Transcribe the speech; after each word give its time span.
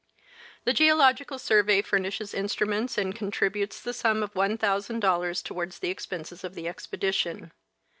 The 0.63 0.73
Geological 0.73 1.37
Survey 1.37 1.83
furnishes 1.83 2.33
instruments 2.33 2.97
and 2.97 3.13
contributes 3.13 3.79
the 3.79 3.93
sum 3.93 4.23
of 4.23 4.33
$1,000 4.33 5.43
towards 5.43 5.77
the 5.77 5.91
ex 5.91 6.07
penses 6.07 6.43
of 6.43 6.55
the 6.55 6.67
expedition. 6.67 7.51